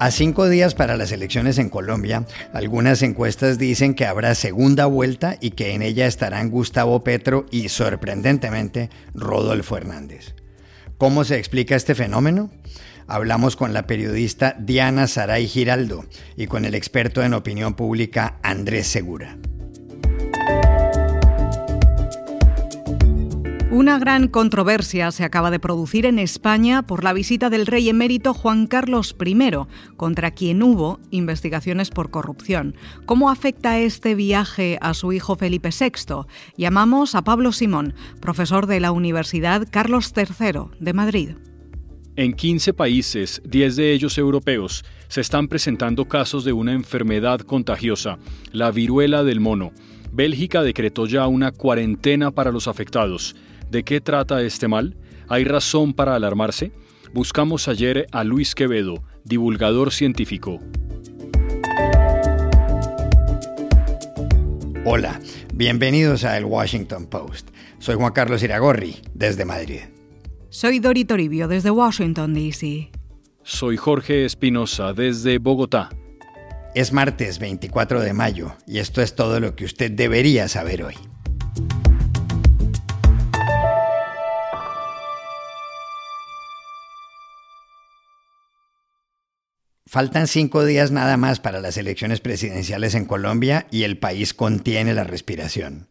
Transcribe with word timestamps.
A 0.00 0.10
cinco 0.10 0.48
días 0.48 0.74
para 0.74 0.96
las 0.96 1.12
elecciones 1.12 1.58
en 1.58 1.68
Colombia, 1.68 2.24
algunas 2.54 3.02
encuestas 3.02 3.58
dicen 3.58 3.92
que 3.92 4.06
habrá 4.06 4.34
segunda 4.34 4.86
vuelta 4.86 5.36
y 5.42 5.50
que 5.50 5.74
en 5.74 5.82
ella 5.82 6.06
estarán 6.06 6.48
Gustavo 6.48 7.04
Petro 7.04 7.44
y, 7.50 7.68
sorprendentemente, 7.68 8.88
Rodolfo 9.12 9.76
Hernández. 9.76 10.34
¿Cómo 10.96 11.24
se 11.24 11.36
explica 11.36 11.76
este 11.76 11.94
fenómeno? 11.94 12.50
Hablamos 13.08 13.56
con 13.56 13.74
la 13.74 13.86
periodista 13.86 14.56
Diana 14.58 15.06
Saray 15.06 15.46
Giraldo 15.46 16.06
y 16.34 16.46
con 16.46 16.64
el 16.64 16.74
experto 16.74 17.22
en 17.22 17.34
opinión 17.34 17.74
pública 17.74 18.38
Andrés 18.42 18.86
Segura. 18.86 19.36
Una 23.80 23.98
gran 23.98 24.28
controversia 24.28 25.10
se 25.10 25.24
acaba 25.24 25.50
de 25.50 25.58
producir 25.58 26.04
en 26.04 26.18
España 26.18 26.82
por 26.86 27.02
la 27.02 27.14
visita 27.14 27.48
del 27.48 27.64
rey 27.66 27.88
emérito 27.88 28.34
Juan 28.34 28.66
Carlos 28.66 29.16
I, 29.24 29.38
contra 29.96 30.32
quien 30.32 30.62
hubo 30.62 31.00
investigaciones 31.10 31.88
por 31.88 32.10
corrupción. 32.10 32.76
¿Cómo 33.06 33.30
afecta 33.30 33.78
este 33.78 34.14
viaje 34.14 34.76
a 34.82 34.92
su 34.92 35.14
hijo 35.14 35.34
Felipe 35.34 35.70
VI? 35.70 36.26
Llamamos 36.58 37.14
a 37.14 37.24
Pablo 37.24 37.52
Simón, 37.52 37.94
profesor 38.20 38.66
de 38.66 38.80
la 38.80 38.92
Universidad 38.92 39.66
Carlos 39.70 40.12
III 40.14 40.76
de 40.78 40.92
Madrid. 40.92 41.30
En 42.16 42.34
15 42.34 42.74
países, 42.74 43.40
10 43.46 43.76
de 43.76 43.92
ellos 43.94 44.18
europeos, 44.18 44.84
se 45.08 45.22
están 45.22 45.48
presentando 45.48 46.04
casos 46.04 46.44
de 46.44 46.52
una 46.52 46.74
enfermedad 46.74 47.40
contagiosa, 47.40 48.18
la 48.52 48.72
viruela 48.72 49.24
del 49.24 49.40
mono. 49.40 49.72
Bélgica 50.12 50.62
decretó 50.62 51.06
ya 51.06 51.26
una 51.26 51.50
cuarentena 51.50 52.30
para 52.30 52.52
los 52.52 52.68
afectados. 52.68 53.34
¿De 53.70 53.84
qué 53.84 54.00
trata 54.00 54.42
este 54.42 54.66
mal? 54.66 54.96
¿Hay 55.28 55.44
razón 55.44 55.94
para 55.94 56.16
alarmarse? 56.16 56.72
Buscamos 57.14 57.68
ayer 57.68 58.08
a 58.10 58.24
Luis 58.24 58.56
Quevedo, 58.56 59.04
divulgador 59.24 59.92
científico. 59.92 60.58
Hola, 64.84 65.20
bienvenidos 65.54 66.24
a 66.24 66.36
El 66.36 66.46
Washington 66.46 67.06
Post. 67.06 67.50
Soy 67.78 67.94
Juan 67.94 68.12
Carlos 68.12 68.42
Iragorri, 68.42 68.96
desde 69.14 69.44
Madrid. 69.44 69.82
Soy 70.48 70.80
Dori 70.80 71.04
Toribio, 71.04 71.46
desde 71.46 71.70
Washington, 71.70 72.34
D.C. 72.34 72.90
Soy 73.44 73.76
Jorge 73.76 74.24
Espinosa, 74.24 74.94
desde 74.94 75.38
Bogotá. 75.38 75.90
Es 76.74 76.92
martes 76.92 77.38
24 77.38 78.00
de 78.00 78.14
mayo 78.14 78.52
y 78.66 78.78
esto 78.78 79.00
es 79.00 79.14
todo 79.14 79.38
lo 79.38 79.54
que 79.54 79.64
usted 79.64 79.92
debería 79.92 80.48
saber 80.48 80.82
hoy. 80.82 80.96
Faltan 89.90 90.28
cinco 90.28 90.64
días 90.64 90.92
nada 90.92 91.16
más 91.16 91.40
para 91.40 91.60
las 91.60 91.76
elecciones 91.76 92.20
presidenciales 92.20 92.94
en 92.94 93.06
Colombia 93.06 93.66
y 93.72 93.82
el 93.82 93.98
país 93.98 94.34
contiene 94.34 94.94
la 94.94 95.02
respiración. 95.02 95.88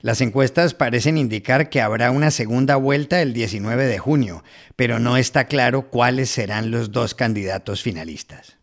Las 0.00 0.22
encuestas 0.22 0.72
parecen 0.72 1.18
indicar 1.18 1.68
que 1.68 1.82
habrá 1.82 2.12
una 2.12 2.30
segunda 2.30 2.76
vuelta 2.76 3.20
el 3.20 3.34
19 3.34 3.84
de 3.84 3.98
junio, 3.98 4.42
pero 4.74 4.98
no 4.98 5.18
está 5.18 5.48
claro 5.48 5.90
cuáles 5.90 6.30
serán 6.30 6.70
los 6.70 6.92
dos 6.92 7.14
candidatos 7.14 7.82
finalistas. 7.82 8.56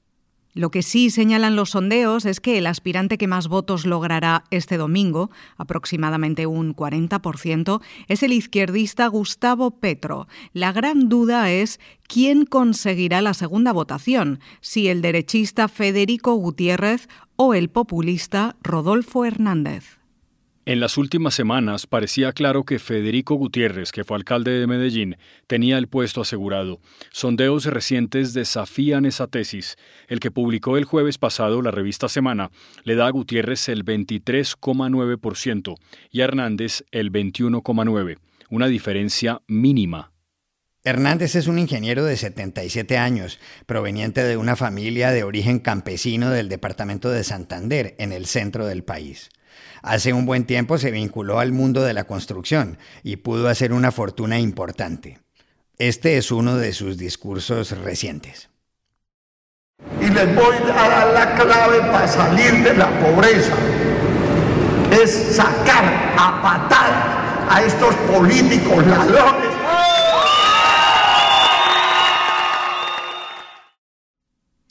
Lo 0.60 0.72
que 0.72 0.84
sí 0.84 1.10
señalan 1.10 1.56
los 1.56 1.70
sondeos 1.70 2.26
es 2.26 2.42
que 2.42 2.58
el 2.58 2.68
aspirante 2.68 3.18
que 3.18 3.28
más 3.28 3.48
votos 3.48 3.86
logrará 3.86 4.44
este 4.52 4.76
domingo, 4.76 5.32
aproximadamente 5.56 6.48
un 6.48 6.76
40%, 6.76 7.80
es 8.10 8.24
el 8.24 8.34
izquierdista 8.34 9.08
Gustavo 9.08 9.72
Petro. 9.72 10.28
La 10.52 10.74
gran 10.74 11.08
duda 11.08 11.50
es 11.50 11.80
quién 12.10 12.46
conseguirá 12.46 13.22
la 13.22 13.34
segunda 13.34 13.72
votación, 13.72 14.42
si 14.60 14.90
el 14.90 15.02
derechista 15.02 15.70
Federico 15.70 16.34
Gutiérrez 16.34 17.08
o 17.38 17.54
el 17.54 17.70
populista 17.70 18.58
Rodolfo 18.62 19.24
Hernández. 19.24 19.99
En 20.70 20.80
las 20.80 21.00
últimas 21.00 21.34
semanas 21.34 21.88
parecía 21.88 22.32
claro 22.32 22.64
que 22.64 22.78
Federico 22.78 23.34
Gutiérrez, 23.34 23.92
que 23.92 24.04
fue 24.04 24.18
alcalde 24.18 24.52
de 24.52 24.68
Medellín, 24.68 25.18
tenía 25.48 25.80
el 25.80 25.88
puesto 25.88 26.22
asegurado. 26.22 26.80
Sondeos 27.12 27.66
recientes 27.66 28.36
desafían 28.36 29.08
esa 29.08 29.26
tesis. 29.26 29.78
El 30.08 30.20
que 30.20 30.30
publicó 30.30 30.78
el 30.78 30.86
jueves 30.86 31.18
pasado 31.18 31.64
la 31.64 31.72
revista 31.72 32.08
Semana 32.08 32.52
le 32.84 32.94
da 32.94 33.08
a 33.08 33.10
Gutiérrez 33.10 33.68
el 33.68 33.84
23,9% 33.84 35.76
y 36.12 36.22
a 36.22 36.26
Hernández 36.26 36.84
el 36.92 37.12
21,9%, 37.12 38.20
una 38.52 38.68
diferencia 38.68 39.42
mínima. 39.48 40.12
Hernández 40.84 41.34
es 41.34 41.48
un 41.48 41.58
ingeniero 41.58 42.06
de 42.06 42.16
77 42.16 42.96
años, 42.96 43.40
proveniente 43.66 44.24
de 44.24 44.38
una 44.38 44.56
familia 44.56 45.10
de 45.10 45.24
origen 45.24 45.58
campesino 45.58 46.30
del 46.30 46.48
departamento 46.48 47.10
de 47.10 47.24
Santander, 47.24 47.96
en 47.98 48.12
el 48.12 48.28
centro 48.28 48.68
del 48.68 48.84
país. 48.84 49.32
Hace 49.82 50.14
un 50.14 50.26
buen 50.26 50.46
tiempo 50.46 50.78
se 50.78 50.92
vinculó 50.92 51.40
al 51.40 51.52
mundo 51.52 51.84
de 51.84 51.94
la 51.94 52.06
construcción 52.06 52.78
y 53.04 53.18
pudo 53.18 53.48
hacer 53.48 53.74
una 53.74 53.92
fortuna 53.92 54.40
importante. 54.40 55.20
Este 55.78 56.18
es 56.18 56.32
uno 56.32 56.58
de 56.58 56.74
sus 56.74 56.98
discursos 56.98 57.72
recientes. 57.72 58.50
Y 60.02 60.10
les 60.10 60.36
voy 60.36 60.56
a 60.74 60.90
dar 60.90 61.14
la 61.14 61.36
clave 61.36 61.80
para 61.92 62.08
salir 62.08 62.64
de 62.64 62.74
la 62.74 62.90
pobreza. 63.00 63.54
Es 64.92 65.36
sacar 65.36 66.14
a 66.18 66.42
patadas 66.42 67.20
a 67.50 67.64
estos 67.64 67.96
políticos 67.96 68.86
ladrones 68.86 69.49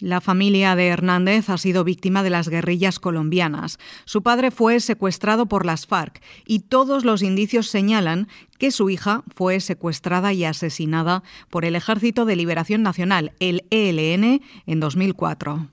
La 0.00 0.20
familia 0.20 0.76
de 0.76 0.86
Hernández 0.86 1.50
ha 1.50 1.58
sido 1.58 1.82
víctima 1.82 2.22
de 2.22 2.30
las 2.30 2.48
guerrillas 2.48 3.00
colombianas. 3.00 3.80
Su 4.04 4.22
padre 4.22 4.52
fue 4.52 4.78
secuestrado 4.78 5.46
por 5.46 5.66
las 5.66 5.88
FARC 5.88 6.22
y 6.46 6.60
todos 6.60 7.04
los 7.04 7.20
indicios 7.20 7.66
señalan 7.66 8.28
que 8.58 8.70
su 8.70 8.90
hija 8.90 9.24
fue 9.34 9.58
secuestrada 9.58 10.32
y 10.32 10.44
asesinada 10.44 11.24
por 11.50 11.64
el 11.64 11.74
Ejército 11.74 12.26
de 12.26 12.36
Liberación 12.36 12.84
Nacional, 12.84 13.32
el 13.40 13.64
ELN, 13.70 14.40
en 14.66 14.80
2004. 14.80 15.68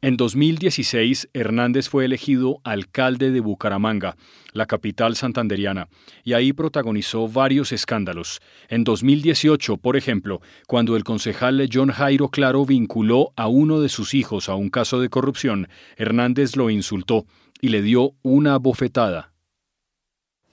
En 0.00 0.16
2016, 0.16 1.28
Hernández 1.32 1.88
fue 1.88 2.04
elegido 2.04 2.60
alcalde 2.62 3.32
de 3.32 3.40
Bucaramanga, 3.40 4.14
la 4.52 4.66
capital 4.66 5.16
santanderiana, 5.16 5.88
y 6.22 6.34
ahí 6.34 6.52
protagonizó 6.52 7.26
varios 7.26 7.72
escándalos. 7.72 8.40
En 8.68 8.84
2018, 8.84 9.76
por 9.78 9.96
ejemplo, 9.96 10.40
cuando 10.68 10.94
el 10.94 11.02
concejal 11.02 11.68
John 11.72 11.90
Jairo 11.90 12.28
Claro 12.28 12.64
vinculó 12.64 13.32
a 13.34 13.48
uno 13.48 13.80
de 13.80 13.88
sus 13.88 14.14
hijos 14.14 14.48
a 14.48 14.54
un 14.54 14.70
caso 14.70 15.00
de 15.00 15.08
corrupción, 15.08 15.68
Hernández 15.96 16.54
lo 16.54 16.70
insultó 16.70 17.26
y 17.60 17.70
le 17.70 17.82
dio 17.82 18.12
una 18.22 18.56
bofetada. 18.58 19.32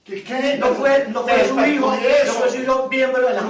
¿Qué? 0.02 0.56
No 0.58 0.74
fue, 0.74 1.06
no 1.12 1.22
fue 1.22 1.48
su 1.48 1.60
hijo, 1.64 1.92
no 1.92 2.32
fue 2.32 2.50
su 2.50 2.62
hijo 2.62 2.88
miembro 2.90 3.28
de 3.28 3.34
la 3.34 3.42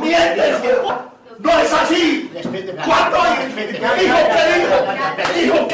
¡No 1.39 1.61
es 1.61 1.73
así! 1.73 2.31
¿Cuánto 2.85 3.19
¿Qué 3.55 3.67
dijo? 3.67 4.17
¿Qué 4.33 4.55
dijo? 4.59 4.77
¿Qué 5.19 5.43
dijo? 5.43 5.69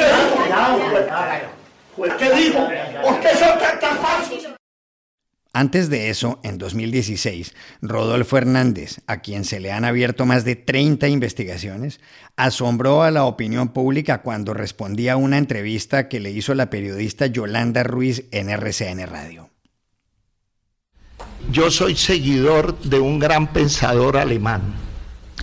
¿Qué 2.17 2.31
dijo? 2.35 2.67
¿Por 3.03 3.19
qué 3.19 3.29
son 3.29 3.59
tan 3.79 3.97
falsos? 3.97 4.47
Antes 5.55 5.91
de 5.91 6.09
eso, 6.09 6.39
en 6.43 6.57
2016, 6.57 7.53
Rodolfo 7.83 8.37
Hernández, 8.37 9.01
a 9.05 9.21
quien 9.21 9.45
se 9.45 9.59
le 9.59 9.71
han 9.71 9.85
abierto 9.85 10.25
más 10.25 10.45
de 10.45 10.55
30 10.55 11.07
investigaciones, 11.09 12.01
asombró 12.35 13.03
a 13.03 13.11
la 13.11 13.25
opinión 13.25 13.69
pública 13.69 14.23
cuando 14.23 14.55
respondía 14.55 15.13
a 15.13 15.17
una 15.17 15.37
entrevista 15.37 16.09
que 16.09 16.19
le 16.19 16.31
hizo 16.31 16.55
la 16.55 16.71
periodista 16.71 17.27
Yolanda 17.27 17.83
Ruiz 17.83 18.25
en 18.31 18.49
RCN 18.49 19.05
Radio. 19.05 19.51
Yo 21.51 21.69
soy 21.69 21.95
seguidor 21.95 22.79
de 22.79 22.99
un 22.99 23.19
gran 23.19 23.53
pensador 23.53 24.17
alemán 24.17 24.82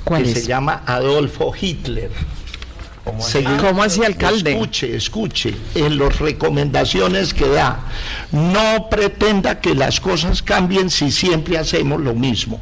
que 0.05 0.25
se 0.27 0.47
llama 0.47 0.83
Adolfo 0.87 1.53
Hitler. 1.59 2.11
¿Cómo 3.05 3.83
así, 3.83 4.05
alcalde? 4.05 4.53
Escuche, 4.53 4.97
escuche, 4.97 5.55
en 5.75 5.99
las 5.99 6.19
recomendaciones 6.19 7.35
que 7.35 7.49
da, 7.49 7.81
no 8.31 8.89
pretenda 8.91 9.61
que 9.61 9.75
las 9.75 10.01
cosas 10.01 10.43
cambien 10.43 10.91
si 10.91 11.11
siempre 11.11 11.59
hacemos 11.59 12.01
lo 12.01 12.15
mismo. 12.15 12.61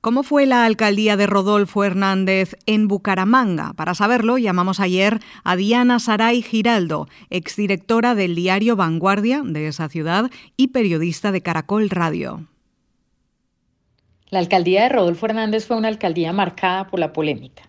¿Cómo 0.00 0.22
fue 0.22 0.44
la 0.44 0.66
alcaldía 0.66 1.16
de 1.16 1.26
Rodolfo 1.26 1.82
Hernández 1.82 2.56
en 2.66 2.88
Bucaramanga? 2.88 3.72
Para 3.72 3.94
saberlo, 3.94 4.36
llamamos 4.36 4.78
ayer 4.78 5.20
a 5.44 5.56
Diana 5.56 5.98
Saray 5.98 6.42
Giraldo, 6.42 7.08
exdirectora 7.30 8.14
del 8.14 8.34
diario 8.34 8.76
Vanguardia 8.76 9.40
de 9.42 9.66
esa 9.66 9.88
ciudad 9.88 10.30
y 10.58 10.68
periodista 10.68 11.32
de 11.32 11.40
Caracol 11.40 11.88
Radio. 11.88 12.46
La 14.34 14.40
alcaldía 14.40 14.82
de 14.82 14.88
Rodolfo 14.88 15.26
Hernández 15.26 15.64
fue 15.64 15.76
una 15.76 15.86
alcaldía 15.86 16.32
marcada 16.32 16.88
por 16.88 16.98
la 16.98 17.12
polémica. 17.12 17.62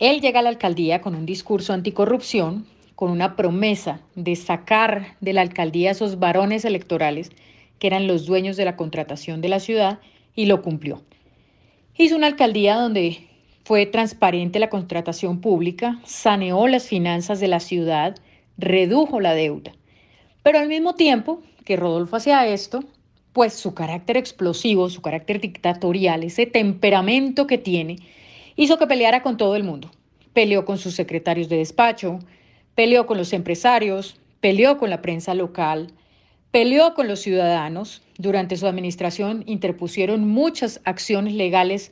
Él 0.00 0.20
llega 0.20 0.40
a 0.40 0.42
la 0.42 0.48
alcaldía 0.48 1.00
con 1.00 1.14
un 1.14 1.24
discurso 1.24 1.72
anticorrupción, 1.72 2.66
con 2.96 3.12
una 3.12 3.36
promesa 3.36 4.00
de 4.16 4.34
sacar 4.34 5.14
de 5.20 5.32
la 5.32 5.40
alcaldía 5.40 5.90
a 5.90 5.92
esos 5.92 6.18
varones 6.18 6.64
electorales 6.64 7.30
que 7.78 7.86
eran 7.86 8.08
los 8.08 8.26
dueños 8.26 8.56
de 8.56 8.64
la 8.64 8.74
contratación 8.74 9.40
de 9.40 9.50
la 9.50 9.60
ciudad 9.60 10.00
y 10.34 10.46
lo 10.46 10.62
cumplió. 10.62 11.00
Hizo 11.96 12.16
una 12.16 12.26
alcaldía 12.26 12.74
donde 12.74 13.28
fue 13.62 13.86
transparente 13.86 14.58
la 14.58 14.68
contratación 14.68 15.40
pública, 15.40 16.00
saneó 16.04 16.66
las 16.66 16.88
finanzas 16.88 17.38
de 17.38 17.46
la 17.46 17.60
ciudad, 17.60 18.16
redujo 18.58 19.20
la 19.20 19.32
deuda. 19.32 19.70
Pero 20.42 20.58
al 20.58 20.66
mismo 20.66 20.96
tiempo 20.96 21.40
que 21.64 21.76
Rodolfo 21.76 22.16
hacía 22.16 22.48
esto, 22.48 22.82
pues 23.32 23.54
su 23.54 23.74
carácter 23.74 24.16
explosivo, 24.16 24.90
su 24.90 25.00
carácter 25.00 25.40
dictatorial, 25.40 26.22
ese 26.22 26.46
temperamento 26.46 27.46
que 27.46 27.58
tiene, 27.58 27.96
hizo 28.56 28.78
que 28.78 28.86
peleara 28.86 29.22
con 29.22 29.36
todo 29.36 29.56
el 29.56 29.64
mundo. 29.64 29.90
Peleó 30.32 30.64
con 30.64 30.78
sus 30.78 30.94
secretarios 30.94 31.48
de 31.48 31.56
despacho, 31.56 32.18
peleó 32.74 33.06
con 33.06 33.18
los 33.18 33.32
empresarios, 33.32 34.16
peleó 34.40 34.78
con 34.78 34.90
la 34.90 35.02
prensa 35.02 35.34
local, 35.34 35.88
peleó 36.50 36.94
con 36.94 37.08
los 37.08 37.20
ciudadanos. 37.20 38.02
Durante 38.18 38.56
su 38.56 38.66
administración 38.66 39.44
interpusieron 39.46 40.28
muchas 40.28 40.80
acciones 40.84 41.34
legales 41.34 41.90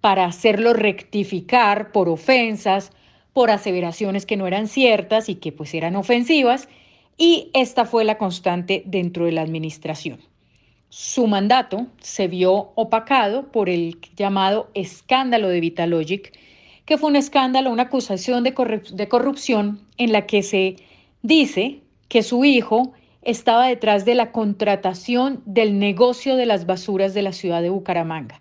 para 0.00 0.24
hacerlo 0.24 0.72
rectificar 0.72 1.92
por 1.92 2.08
ofensas, 2.08 2.90
por 3.32 3.50
aseveraciones 3.50 4.26
que 4.26 4.36
no 4.36 4.46
eran 4.46 4.66
ciertas 4.66 5.28
y 5.28 5.36
que 5.36 5.52
pues 5.52 5.74
eran 5.74 5.94
ofensivas, 5.94 6.68
y 7.16 7.50
esta 7.54 7.84
fue 7.84 8.04
la 8.04 8.18
constante 8.18 8.82
dentro 8.86 9.26
de 9.26 9.32
la 9.32 9.42
administración. 9.42 10.29
Su 10.92 11.28
mandato 11.28 11.86
se 12.00 12.26
vio 12.26 12.72
opacado 12.74 13.52
por 13.52 13.68
el 13.68 13.96
llamado 14.16 14.70
escándalo 14.74 15.48
de 15.48 15.60
Vitalogic, 15.60 16.36
que 16.84 16.98
fue 16.98 17.10
un 17.10 17.14
escándalo, 17.14 17.70
una 17.70 17.84
acusación 17.84 18.42
de, 18.42 18.82
de 18.92 19.08
corrupción 19.08 19.86
en 19.98 20.10
la 20.10 20.26
que 20.26 20.42
se 20.42 20.74
dice 21.22 21.80
que 22.08 22.24
su 22.24 22.44
hijo 22.44 22.92
estaba 23.22 23.68
detrás 23.68 24.04
de 24.04 24.16
la 24.16 24.32
contratación 24.32 25.42
del 25.46 25.78
negocio 25.78 26.34
de 26.34 26.46
las 26.46 26.66
basuras 26.66 27.14
de 27.14 27.22
la 27.22 27.32
ciudad 27.32 27.62
de 27.62 27.70
Bucaramanga. 27.70 28.40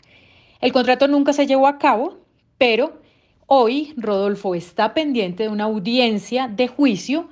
El 0.59 0.73
contrato 0.73 1.07
nunca 1.07 1.33
se 1.33 1.45
llevó 1.45 1.67
a 1.67 1.77
cabo, 1.77 2.17
pero 2.57 2.99
hoy 3.45 3.93
Rodolfo 3.95 4.55
está 4.55 4.95
pendiente 4.95 5.43
de 5.43 5.49
una 5.49 5.65
audiencia 5.65 6.47
de 6.47 6.67
juicio 6.67 7.29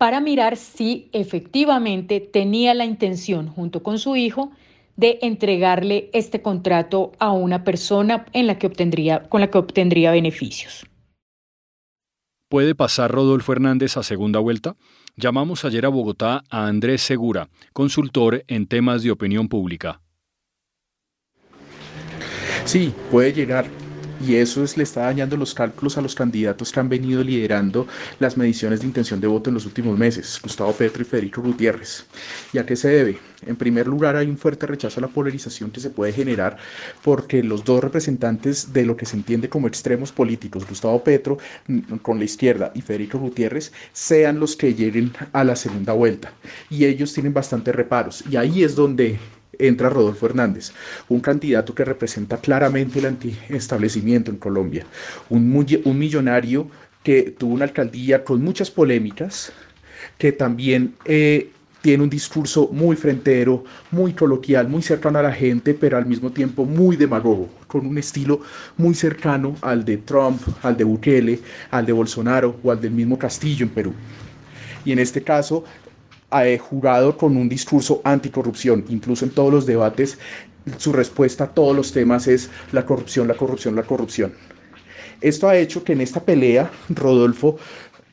para 0.00 0.18
mirar 0.20 0.56
si 0.56 1.10
efectivamente 1.12 2.20
tenía 2.20 2.72
la 2.72 2.86
intención, 2.86 3.48
junto 3.48 3.82
con 3.82 3.98
su 3.98 4.16
hijo, 4.16 4.50
de 4.96 5.18
entregarle 5.20 6.08
este 6.14 6.40
contrato 6.40 7.12
a 7.18 7.32
una 7.32 7.64
persona 7.64 8.24
en 8.32 8.46
la 8.46 8.58
que 8.58 8.66
obtendría, 8.66 9.28
con 9.28 9.42
la 9.42 9.50
que 9.50 9.58
obtendría 9.58 10.10
beneficios. 10.12 10.86
¿Puede 12.48 12.74
pasar 12.74 13.10
Rodolfo 13.10 13.52
Hernández 13.52 13.98
a 13.98 14.02
segunda 14.02 14.38
vuelta? 14.38 14.74
Llamamos 15.16 15.66
ayer 15.66 15.84
a 15.84 15.90
Bogotá 15.90 16.44
a 16.48 16.66
Andrés 16.66 17.02
Segura, 17.02 17.50
consultor 17.74 18.42
en 18.48 18.66
temas 18.66 19.02
de 19.02 19.10
opinión 19.10 19.48
pública. 19.48 20.00
Sí, 22.64 22.94
puede 23.10 23.34
llegar. 23.34 23.66
Y 24.20 24.34
eso 24.36 24.62
es, 24.62 24.76
le 24.76 24.82
está 24.82 25.02
dañando 25.02 25.36
los 25.36 25.54
cálculos 25.54 25.96
a 25.96 26.02
los 26.02 26.14
candidatos 26.14 26.70
que 26.70 26.80
han 26.80 26.88
venido 26.88 27.24
liderando 27.24 27.86
las 28.18 28.36
mediciones 28.36 28.80
de 28.80 28.86
intención 28.86 29.20
de 29.20 29.26
voto 29.26 29.48
en 29.48 29.54
los 29.54 29.64
últimos 29.64 29.98
meses, 29.98 30.38
Gustavo 30.42 30.72
Petro 30.72 31.02
y 31.02 31.06
Federico 31.06 31.40
Gutiérrez. 31.40 32.04
¿Y 32.52 32.58
a 32.58 32.66
qué 32.66 32.76
se 32.76 32.88
debe? 32.88 33.18
En 33.46 33.56
primer 33.56 33.86
lugar, 33.86 34.16
hay 34.16 34.28
un 34.28 34.36
fuerte 34.36 34.66
rechazo 34.66 35.00
a 35.00 35.02
la 35.02 35.08
polarización 35.08 35.70
que 35.70 35.80
se 35.80 35.88
puede 35.88 36.12
generar 36.12 36.58
porque 37.02 37.42
los 37.42 37.64
dos 37.64 37.82
representantes 37.82 38.72
de 38.72 38.84
lo 38.84 38.96
que 38.96 39.06
se 39.06 39.16
entiende 39.16 39.48
como 39.48 39.66
extremos 39.66 40.12
políticos, 40.12 40.66
Gustavo 40.68 41.02
Petro 41.02 41.38
mm, 41.66 41.96
con 42.02 42.18
la 42.18 42.24
izquierda 42.24 42.72
y 42.74 42.82
Federico 42.82 43.18
Gutiérrez, 43.18 43.72
sean 43.92 44.38
los 44.38 44.56
que 44.56 44.74
lleguen 44.74 45.12
a 45.32 45.44
la 45.44 45.56
segunda 45.56 45.94
vuelta. 45.94 46.32
Y 46.68 46.84
ellos 46.84 47.14
tienen 47.14 47.32
bastantes 47.32 47.74
reparos. 47.74 48.22
Y 48.30 48.36
ahí 48.36 48.62
es 48.62 48.74
donde 48.74 49.18
entra 49.66 49.88
Rodolfo 49.88 50.26
Hernández, 50.26 50.72
un 51.08 51.20
candidato 51.20 51.74
que 51.74 51.84
representa 51.84 52.38
claramente 52.38 52.98
el 52.98 53.06
antiestablecimiento 53.06 54.30
en 54.30 54.38
Colombia, 54.38 54.86
un, 55.28 55.50
millonario 55.98 56.68
que 57.02 57.34
tuvo 57.36 57.54
una 57.54 57.64
alcaldía 57.64 58.24
con 58.24 58.42
muchas 58.42 58.70
polémicas, 58.70 59.52
que 60.18 60.32
también 60.32 60.94
eh, 61.04 61.50
tiene 61.82 62.02
un 62.02 62.10
discurso 62.10 62.68
muy 62.72 62.96
frentero, 62.96 63.64
muy 63.90 64.12
coloquial, 64.12 64.68
muy 64.68 64.82
cercano 64.82 65.18
a 65.18 65.22
la 65.22 65.32
gente, 65.32 65.74
pero 65.74 65.96
al 65.96 66.06
mismo 66.06 66.30
tiempo 66.30 66.64
muy 66.64 66.96
demagogo, 66.96 67.48
con 67.66 67.86
un 67.86 67.96
estilo 67.98 68.40
muy 68.76 68.94
cercano 68.94 69.56
al 69.62 69.84
de 69.84 69.96
Trump, 69.96 70.40
al 70.62 70.76
de 70.76 70.84
Bukele, 70.84 71.40
al 71.70 71.86
de 71.86 71.92
Bolsonaro 71.92 72.56
o 72.62 72.70
al 72.70 72.80
del 72.80 72.92
mismo 72.92 73.18
Castillo 73.18 73.64
en 73.64 73.70
Perú. 73.70 73.94
Y 74.84 74.92
en 74.92 74.98
este 74.98 75.22
caso, 75.22 75.64
ha 76.30 76.44
jugado 76.58 77.16
con 77.16 77.36
un 77.36 77.48
discurso 77.48 78.00
anticorrupción, 78.04 78.84
incluso 78.88 79.24
en 79.24 79.32
todos 79.32 79.52
los 79.52 79.66
debates, 79.66 80.18
su 80.78 80.92
respuesta 80.92 81.44
a 81.44 81.48
todos 81.48 81.74
los 81.74 81.92
temas 81.92 82.26
es 82.26 82.50
la 82.72 82.84
corrupción, 82.84 83.26
la 83.26 83.34
corrupción, 83.34 83.74
la 83.74 83.82
corrupción. 83.82 84.32
Esto 85.20 85.48
ha 85.48 85.56
hecho 85.56 85.84
que 85.84 85.92
en 85.92 86.00
esta 86.00 86.22
pelea 86.22 86.70
Rodolfo 86.88 87.58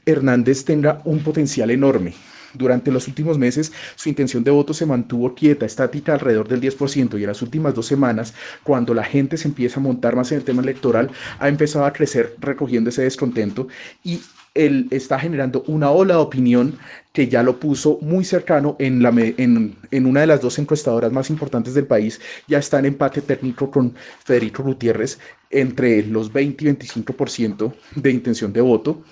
Hernández 0.05 0.65
tenga 0.65 1.01
un 1.05 1.19
potencial 1.19 1.69
enorme. 1.71 2.13
Durante 2.53 2.91
los 2.91 3.07
últimos 3.07 3.37
meses, 3.37 3.71
su 3.95 4.09
intención 4.09 4.43
de 4.43 4.51
voto 4.51 4.73
se 4.73 4.85
mantuvo 4.85 5.35
quieta, 5.35 5.65
estática 5.65 6.13
alrededor 6.13 6.47
del 6.47 6.61
10%, 6.61 7.19
y 7.19 7.23
en 7.23 7.27
las 7.27 7.41
últimas 7.41 7.73
dos 7.73 7.85
semanas, 7.85 8.33
cuando 8.63 8.93
la 8.93 9.03
gente 9.03 9.37
se 9.37 9.47
empieza 9.47 9.79
a 9.79 9.83
montar 9.83 10.15
más 10.15 10.31
en 10.31 10.39
el 10.39 10.43
tema 10.43 10.61
electoral, 10.61 11.11
ha 11.39 11.47
empezado 11.47 11.85
a 11.85 11.93
crecer 11.93 12.35
recogiendo 12.39 12.89
ese 12.89 13.03
descontento 13.03 13.67
y 14.03 14.21
él 14.57 14.87
está 14.89 15.19
generando 15.19 15.63
una 15.67 15.91
ola 15.91 16.15
de 16.15 16.19
opinión 16.19 16.77
que 17.13 17.27
ya 17.27 17.43
lo 17.43 17.59
puso 17.59 17.99
muy 18.01 18.25
cercano 18.25 18.75
en, 18.79 19.01
la, 19.01 19.09
en, 19.09 19.75
en, 19.91 20.05
una 20.05 20.21
de 20.21 20.27
las 20.27 20.41
dos 20.41 20.57
encuestadoras 20.59 21.11
más 21.11 21.29
importantes 21.29 21.73
del 21.73 21.85
país. 21.85 22.19
Ya 22.47 22.57
está 22.57 22.79
en 22.79 22.85
empate 22.85 23.21
técnico 23.21 23.71
con 23.71 23.93
Federico 24.23 24.63
Gutiérrez 24.63 25.19
entre 25.49 26.03
los 26.03 26.31
20 26.33 26.63
y 26.63 26.67
25% 26.69 27.73
de 27.95 28.11
intención 28.11 28.51
de 28.51 28.61
voto. 28.61 29.03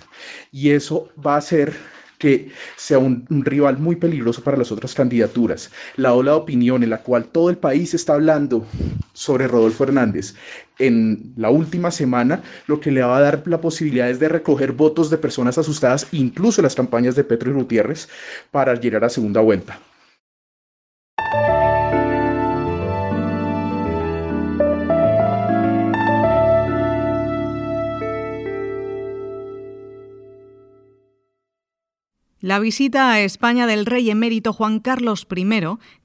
Y 0.51 0.71
eso 0.71 1.09
va 1.25 1.37
a 1.37 1.41
ser 1.41 1.73
que 2.17 2.51
sea 2.75 2.97
un, 2.97 3.25
rival 3.29 3.77
muy 3.77 3.95
peligroso 3.95 4.43
para 4.43 4.57
las 4.57 4.71
otras 4.71 4.93
candidaturas. 4.93 5.71
La 5.95 6.13
ola 6.13 6.31
de 6.31 6.37
opinión 6.37 6.83
en 6.83 6.89
la 6.89 6.99
cual 6.99 7.25
todo 7.25 7.49
el 7.49 7.57
país 7.57 7.93
está 7.93 8.13
hablando 8.13 8.65
sobre 9.13 9.47
Rodolfo 9.47 9.83
Hernández 9.83 10.35
en 10.79 11.33
la 11.37 11.49
última 11.49 11.91
semana, 11.91 12.43
lo 12.67 12.79
que 12.79 12.91
le 12.91 13.01
va 13.01 13.17
a 13.17 13.21
dar 13.21 13.43
la 13.45 13.61
posibilidad 13.61 14.09
es 14.09 14.19
de 14.19 14.29
recoger 14.29 14.73
votos 14.73 15.09
de 15.09 15.17
personas 15.17 15.57
asustadas, 15.57 16.07
incluso 16.11 16.61
las 16.61 16.75
campañas 16.75 17.15
de 17.15 17.23
Petro 17.23 17.51
y 17.51 17.53
Gutiérrez, 17.53 18.09
para 18.51 18.75
llegar 18.75 19.03
a 19.03 19.09
segunda 19.09 19.41
vuelta. 19.41 19.79
La 32.45 32.59
visita 32.59 33.09
a 33.09 33.21
España 33.21 33.65
del 33.65 33.87
rey 33.87 34.11
emérito 34.11 34.53
Juan 34.53 34.79
Carlos 34.79 35.25
I, 35.35 35.47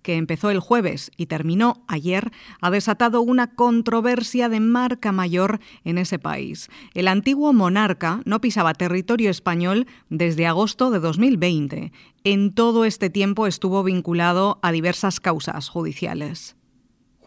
que 0.00 0.16
empezó 0.16 0.48
el 0.48 0.58
jueves 0.58 1.10
y 1.18 1.26
terminó 1.26 1.84
ayer, 1.86 2.30
ha 2.62 2.70
desatado 2.70 3.20
una 3.20 3.54
controversia 3.54 4.48
de 4.48 4.58
marca 4.58 5.12
mayor 5.12 5.60
en 5.84 5.98
ese 5.98 6.18
país. 6.18 6.70
El 6.94 7.08
antiguo 7.08 7.52
monarca 7.52 8.22
no 8.24 8.40
pisaba 8.40 8.72
territorio 8.72 9.28
español 9.28 9.86
desde 10.08 10.46
agosto 10.46 10.90
de 10.90 11.00
2020. 11.00 11.92
En 12.24 12.54
todo 12.54 12.86
este 12.86 13.10
tiempo 13.10 13.46
estuvo 13.46 13.82
vinculado 13.82 14.60
a 14.62 14.72
diversas 14.72 15.20
causas 15.20 15.68
judiciales. 15.68 16.56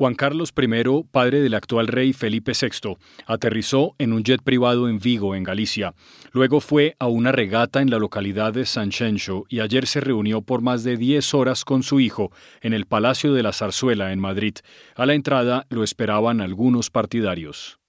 Juan 0.04 0.16
Carlos 0.16 0.54
I, 0.62 1.06
padre 1.10 1.40
del 1.40 1.54
actual 1.54 1.88
rey 1.88 2.12
Felipe 2.12 2.52
VI, 2.52 2.98
aterrizó 3.26 3.96
en 4.00 4.12
un 4.12 4.26
jet 4.26 4.42
privado 4.44 4.90
en 4.90 5.00
Vigo, 5.00 5.34
en 5.34 5.44
Galicia. 5.44 5.94
Luego 6.34 6.60
fue 6.60 6.98
a 7.00 7.08
una 7.08 7.32
regata 7.32 7.82
en 7.82 7.90
la 7.90 8.00
localidad 8.00 8.52
de 8.52 8.66
San 8.66 8.90
Chencho 8.90 9.46
y 9.48 9.62
ayer 9.62 9.88
se 9.88 10.02
reunió 10.02 10.42
por 10.42 10.62
más 10.62 10.84
de 10.84 10.98
10 10.98 11.34
horas 11.36 11.64
con 11.64 11.84
su 11.84 12.02
hijo 12.02 12.34
en 12.60 12.74
el 12.74 12.86
Palacio 12.86 13.32
de 13.32 13.44
la 13.44 13.54
Zarzuela, 13.54 14.12
en 14.12 14.20
Madrid. 14.20 14.56
A 14.98 15.06
la 15.06 15.14
entrada 15.14 15.68
lo 15.70 15.86
esperaban 15.86 16.42
algunos 16.42 16.90
partidarios. 16.90 17.80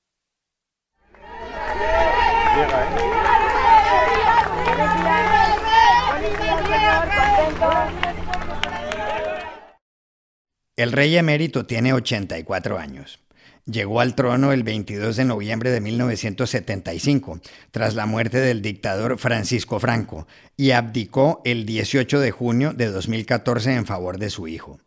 El 10.77 10.91
rey 10.91 11.17
emérito 11.17 11.67
tiene 11.67 11.93
84 11.93 12.79
años. 12.79 13.21
Llegó 13.65 14.01
al 14.01 14.17
trono 14.17 14.53
el 14.53 14.65
22 14.65 15.15
de 15.15 15.25
noviembre 15.25 15.71
de 15.71 15.81
1975, 15.81 17.41
tras 17.71 17.95
la 17.95 18.07
muerte 18.07 18.39
del 18.41 18.61
dictador 18.61 19.17
Francisco 19.19 19.79
Franco, 19.79 20.27
y 20.57 20.73
abdicó 20.73 21.41
el 21.45 21.65
18 21.65 22.19
de 22.19 22.33
junio 22.33 22.73
de 22.73 22.91
2014 22.91 23.73
en 23.73 23.87
favor 23.87 24.19
de 24.19 24.31
su 24.31 24.49
hijo. 24.49 24.81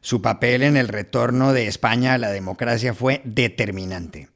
Su 0.00 0.22
papel 0.22 0.62
en 0.62 0.78
el 0.78 0.88
retorno 0.88 1.52
de 1.52 1.66
España 1.66 2.14
a 2.14 2.18
la 2.18 2.30
democracia 2.30 2.94
fue 2.94 3.20
determinante. 3.24 4.30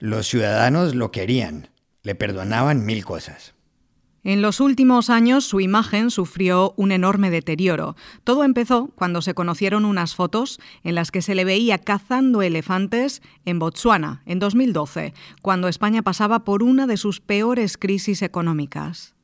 Los 0.00 0.26
ciudadanos 0.26 0.96
lo 0.96 1.12
querían, 1.12 1.68
le 2.02 2.16
perdonaban 2.16 2.84
mil 2.84 3.04
cosas. 3.04 3.54
En 4.24 4.40
los 4.40 4.60
últimos 4.60 5.10
años 5.10 5.44
su 5.44 5.60
imagen 5.60 6.10
sufrió 6.10 6.74
un 6.76 6.92
enorme 6.92 7.30
deterioro. 7.30 7.96
Todo 8.22 8.44
empezó 8.44 8.92
cuando 8.94 9.20
se 9.20 9.34
conocieron 9.34 9.84
unas 9.84 10.14
fotos 10.14 10.60
en 10.84 10.94
las 10.94 11.10
que 11.10 11.22
se 11.22 11.34
le 11.34 11.44
veía 11.44 11.78
cazando 11.78 12.40
elefantes 12.42 13.20
en 13.44 13.58
Botsuana 13.58 14.22
en 14.24 14.38
2012, 14.38 15.12
cuando 15.42 15.66
España 15.66 16.02
pasaba 16.02 16.44
por 16.44 16.62
una 16.62 16.86
de 16.86 16.96
sus 16.96 17.20
peores 17.20 17.76
crisis 17.76 18.22
económicas. 18.22 19.16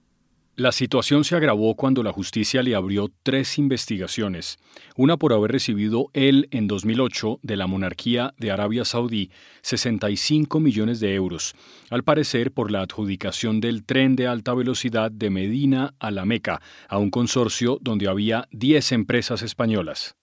La 0.58 0.72
situación 0.72 1.22
se 1.22 1.36
agravó 1.36 1.76
cuando 1.76 2.02
la 2.02 2.12
justicia 2.12 2.64
le 2.64 2.74
abrió 2.74 3.12
tres 3.22 3.58
investigaciones, 3.58 4.58
una 4.96 5.16
por 5.16 5.32
haber 5.32 5.52
recibido 5.52 6.10
él 6.14 6.48
en 6.50 6.66
2008 6.66 7.38
de 7.44 7.56
la 7.56 7.68
monarquía 7.68 8.34
de 8.38 8.50
Arabia 8.50 8.84
Saudí 8.84 9.30
65 9.62 10.58
millones 10.58 10.98
de 10.98 11.14
euros, 11.14 11.54
al 11.90 12.02
parecer 12.02 12.50
por 12.50 12.72
la 12.72 12.82
adjudicación 12.82 13.60
del 13.60 13.84
tren 13.84 14.16
de 14.16 14.26
alta 14.26 14.52
velocidad 14.52 15.12
de 15.12 15.30
Medina 15.30 15.94
a 16.00 16.10
la 16.10 16.24
Meca, 16.24 16.60
a 16.88 16.98
un 16.98 17.10
consorcio 17.10 17.78
donde 17.80 18.08
había 18.08 18.48
10 18.50 18.90
empresas 18.90 19.42
españolas. 19.42 20.16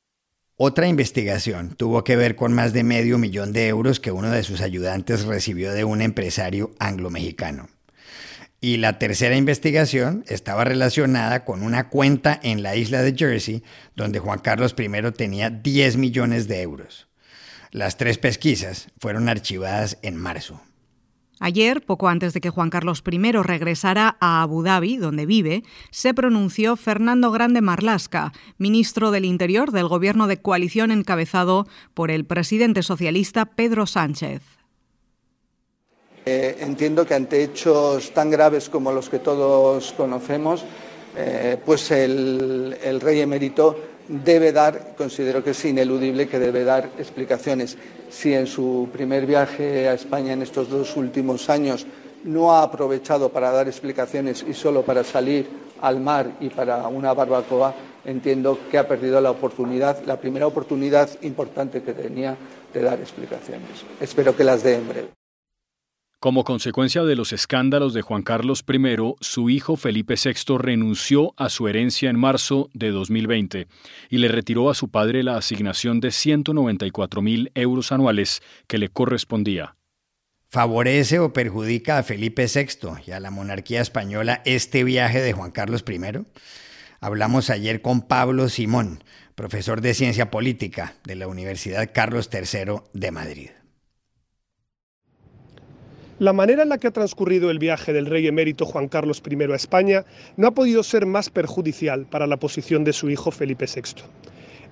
Otra 0.58 0.90
investigación 0.90 1.76
tuvo 1.78 2.04
que 2.04 2.18
ver 2.18 2.36
con 2.36 2.52
más 2.52 2.74
de 2.74 2.84
medio 2.84 3.18
millón 3.18 3.54
de 3.54 3.70
euros 3.70 4.02
que 4.02 4.12
uno 4.12 4.30
de 4.30 4.44
sus 4.44 4.60
ayudantes 4.60 5.24
recibió 5.24 5.72
de 5.72 5.86
un 5.86 6.02
empresario 6.02 6.72
anglo-mexicano. 6.78 7.70
Y 8.66 8.78
la 8.78 8.98
tercera 8.98 9.38
investigación 9.38 10.24
estaba 10.28 10.64
relacionada 10.64 11.46
con 11.46 11.62
una 11.62 11.88
cuenta 11.90 12.40
en 12.42 12.64
la 12.64 12.76
isla 12.76 13.04
de 13.04 13.14
Jersey 13.16 13.62
donde 13.96 14.18
Juan 14.18 14.40
Carlos 14.40 14.74
I 14.76 15.12
tenía 15.12 15.52
10 15.52 15.98
millones 15.98 16.48
de 16.48 16.64
euros. 16.64 17.08
Las 17.70 17.98
tres 17.98 18.18
pesquisas 18.18 18.88
fueron 18.98 19.30
archivadas 19.30 20.00
en 20.02 20.16
marzo. 20.16 20.64
Ayer, 21.40 21.86
poco 21.86 22.08
antes 22.08 22.34
de 22.34 22.42
que 22.42 22.50
Juan 22.50 22.72
Carlos 22.72 23.04
I 23.06 23.32
regresara 23.34 24.18
a 24.20 24.42
Abu 24.42 24.64
Dhabi, 24.64 24.98
donde 24.98 25.28
vive, 25.28 25.62
se 25.92 26.16
pronunció 26.16 26.76
Fernando 26.76 27.30
Grande 27.30 27.62
Marlasca, 27.62 28.34
ministro 28.58 29.12
del 29.12 29.26
Interior 29.26 29.74
del 29.74 29.88
gobierno 29.88 30.26
de 30.26 30.42
coalición 30.42 30.90
encabezado 30.90 31.68
por 31.94 32.10
el 32.10 32.26
presidente 32.26 32.82
socialista 32.82 33.46
Pedro 33.46 33.86
Sánchez. 33.86 34.42
Eh, 36.26 36.58
entiendo 36.62 37.06
que 37.06 37.14
ante 37.14 37.44
hechos 37.44 38.12
tan 38.12 38.32
graves 38.32 38.68
como 38.68 38.92
los 38.92 39.10
que 39.10 39.20
todos 39.20 39.94
conocemos, 39.94 40.66
eh, 41.16 41.58
pues 41.64 41.92
el, 41.92 42.76
el, 42.84 43.00
rey 43.00 43.22
emérito 43.22 43.78
debe 44.08 44.52
dar, 44.52 44.96
considero 44.98 45.44
que 45.44 45.52
es 45.52 45.66
ineludible 45.66 46.28
que 46.28 46.40
debe 46.40 46.64
dar 46.64 46.90
explicaciones. 46.98 47.78
Si 48.10 48.34
en 48.34 48.48
su 48.48 48.90
primer 48.92 49.28
viaje 49.28 49.88
a 49.88 49.94
España 49.94 50.34
en 50.34 50.42
estos 50.42 50.70
dos 50.70 50.98
últimos 50.98 51.50
años 51.50 51.86
no 52.24 52.54
ha 52.54 52.64
aprovechado 52.64 53.30
para 53.30 53.52
dar 53.52 53.68
explicaciones 53.68 54.44
y 54.48 54.54
solo 54.54 54.82
para 54.82 55.04
salir 55.04 55.48
al 55.82 56.00
mar 56.00 56.32
y 56.40 56.50
para 56.50 56.88
una 56.88 57.14
barbacoa, 57.14 57.76
entiendo 58.04 58.58
que 58.72 58.80
ha 58.80 58.88
perdido 58.88 59.22
la 59.22 59.32
oportunidad, 59.32 60.04
la 60.06 60.20
primera 60.20 60.48
oportunidad 60.48 61.10
importante 61.22 61.84
que 61.84 61.94
tenía 61.94 62.36
de 62.74 62.82
dar 62.82 63.00
explicaciones. 63.00 63.86
Espero 64.02 64.36
que 64.36 64.44
las 64.44 64.64
dé 64.64 64.76
en 64.76 64.88
breve. 64.88 65.25
Como 66.20 66.44
consecuencia 66.44 67.04
de 67.04 67.16
los 67.16 67.34
escándalos 67.34 67.94
de 67.94 68.02
Juan 68.02 68.24
Carlos 68.24 68.66
I, 68.68 69.16
su 69.22 69.50
hijo 69.50 69.76
Felipe 69.76 70.16
VI 70.16 70.58
renunció 70.58 71.34
a 71.38 71.50
su 71.50 71.68
herencia 71.68 72.10
en 72.10 72.18
marzo 72.18 72.70
de 72.74 72.90
2020 72.90 73.68
y 74.10 74.18
le 74.18 74.28
retiró 74.28 74.70
a 74.70 74.76
su 74.76 74.90
padre 74.90 75.24
la 75.24 75.38
asignación 75.38 76.00
de 76.00 76.12
194 76.12 77.22
mil 77.22 77.52
euros 77.54 77.92
anuales 77.92 78.42
que 78.68 78.78
le 78.78 78.90
correspondía. 78.90 79.76
¿Favorece 80.48 81.20
o 81.20 81.34
perjudica 81.34 81.98
a 81.98 82.04
Felipe 82.04 82.48
VI 82.48 83.04
y 83.06 83.12
a 83.12 83.20
la 83.20 83.30
monarquía 83.30 83.82
española 83.82 84.42
este 84.46 84.84
viaje 84.84 85.22
de 85.22 85.34
Juan 85.34 85.52
Carlos 85.52 85.84
I? 85.88 86.26
Hablamos 87.02 87.50
ayer 87.50 87.82
con 87.82 88.02
Pablo 88.08 88.48
Simón, 88.50 89.04
profesor 89.36 89.82
de 89.82 89.94
Ciencia 89.94 90.32
Política 90.32 90.96
de 91.04 91.16
la 91.16 91.28
Universidad 91.28 91.92
Carlos 91.94 92.30
III 92.32 92.78
de 92.94 93.12
Madrid. 93.12 93.50
La 96.18 96.32
manera 96.32 96.64
en 96.64 96.70
la 96.70 96.78
que 96.78 96.88
ha 96.88 96.92
transcurrido 96.92 97.52
el 97.52 97.60
viaje 97.60 97.92
del 97.92 98.06
rey 98.06 98.26
emérito 98.26 98.66
Juan 98.66 98.88
Carlos 98.88 99.22
I 99.30 99.52
a 99.52 99.56
España 99.56 100.06
no 100.38 100.48
ha 100.48 100.52
podido 100.52 100.82
ser 100.82 101.06
más 101.06 101.30
perjudicial 101.30 102.06
para 102.06 102.26
la 102.26 102.38
posición 102.38 102.86
de 102.86 102.94
su 102.94 103.10
hijo 103.10 103.32
Felipe 103.32 103.66
VI. 103.66 104.04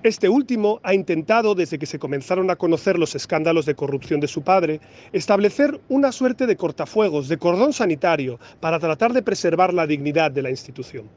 Este 0.02 0.30
último 0.30 0.80
ha 0.82 0.94
intentado, 0.94 1.54
desde 1.54 1.78
que 1.78 1.84
se 1.84 1.98
comenzaron 1.98 2.50
a 2.50 2.56
conocer 2.56 2.98
los 2.98 3.14
escándalos 3.14 3.66
de 3.66 3.74
corrupción 3.74 4.20
de 4.20 4.26
su 4.26 4.40
padre, 4.40 4.80
establecer 5.12 5.78
una 5.90 6.12
suerte 6.12 6.46
de 6.46 6.56
cortafuegos, 6.56 7.28
de 7.28 7.36
cordón 7.36 7.74
sanitario, 7.74 8.40
para 8.60 8.78
tratar 8.78 9.12
de 9.12 9.22
preservar 9.22 9.74
la 9.74 9.86
dignidad 9.86 10.30
de 10.30 10.40
la 10.40 10.50
institución. 10.50 11.10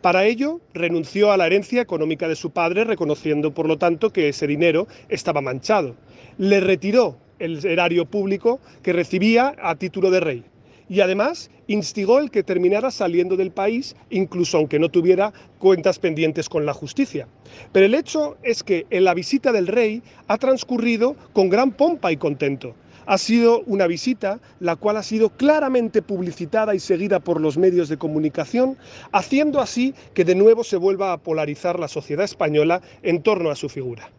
Para 0.00 0.24
ello, 0.24 0.62
renunció 0.72 1.32
a 1.32 1.36
la 1.36 1.46
herencia 1.46 1.82
económica 1.82 2.28
de 2.28 2.36
su 2.36 2.50
padre, 2.50 2.84
reconociendo, 2.84 3.52
por 3.52 3.68
lo 3.68 3.76
tanto, 3.76 4.10
que 4.10 4.30
ese 4.30 4.46
dinero 4.46 4.86
estaba 5.10 5.42
manchado. 5.42 5.96
Le 6.38 6.60
retiró 6.60 7.18
el 7.38 7.64
erario 7.64 8.06
público 8.06 8.60
que 8.82 8.92
recibía 8.92 9.54
a 9.62 9.74
título 9.76 10.10
de 10.10 10.20
rey. 10.20 10.44
Y 10.88 11.00
además 11.00 11.50
instigó 11.66 12.20
el 12.20 12.30
que 12.30 12.44
terminara 12.44 12.90
saliendo 12.90 13.36
del 13.36 13.50
país, 13.50 13.96
incluso 14.10 14.56
aunque 14.56 14.78
no 14.78 14.88
tuviera 14.88 15.32
cuentas 15.58 15.98
pendientes 15.98 16.48
con 16.48 16.64
la 16.64 16.72
justicia. 16.72 17.26
Pero 17.72 17.86
el 17.86 17.94
hecho 17.94 18.36
es 18.42 18.62
que 18.62 18.86
en 18.90 19.04
la 19.04 19.14
visita 19.14 19.50
del 19.50 19.66
rey 19.66 20.02
ha 20.28 20.38
transcurrido 20.38 21.16
con 21.32 21.48
gran 21.48 21.72
pompa 21.72 22.12
y 22.12 22.16
contento. 22.16 22.74
Ha 23.06 23.18
sido 23.18 23.62
una 23.66 23.86
visita 23.86 24.40
la 24.58 24.76
cual 24.76 24.96
ha 24.96 25.02
sido 25.02 25.30
claramente 25.30 26.02
publicitada 26.02 26.74
y 26.74 26.80
seguida 26.80 27.20
por 27.20 27.40
los 27.40 27.56
medios 27.56 27.88
de 27.88 27.98
comunicación, 27.98 28.76
haciendo 29.12 29.60
así 29.60 29.94
que 30.12 30.24
de 30.24 30.34
nuevo 30.34 30.64
se 30.64 30.76
vuelva 30.76 31.12
a 31.12 31.18
polarizar 31.18 31.78
la 31.78 31.88
sociedad 31.88 32.24
española 32.24 32.80
en 33.02 33.22
torno 33.22 33.50
a 33.50 33.56
su 33.56 33.68
figura. 33.68 34.10